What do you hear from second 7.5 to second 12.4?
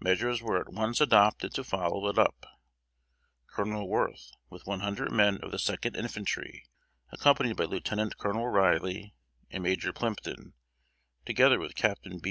by Lieutenant Colonel Riley and Major Plympton, together with Captain B.